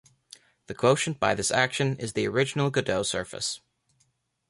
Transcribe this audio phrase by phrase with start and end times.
[0.65, 3.61] The quotient by this action is the original Godeaux surface.